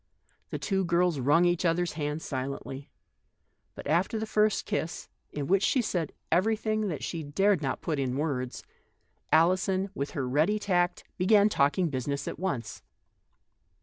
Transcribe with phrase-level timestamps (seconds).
[0.49, 2.89] The two girls wrung each other's hands silently.
[3.75, 7.99] But after the first kiss, in which she said everything that she dared not put
[7.99, 8.63] in words,
[9.31, 12.81] Alison, with her ready tact, began talking business at once.